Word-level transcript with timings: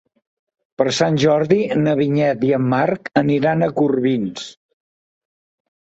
Per 0.81 0.87
Sant 0.99 1.19
Jordi 1.23 1.59
na 1.83 1.95
Vinyet 2.01 2.43
i 2.49 2.51
en 2.61 2.67
Marc 2.73 3.13
aniran 3.25 3.63
a 3.63 3.71
Corbins. 3.79 4.53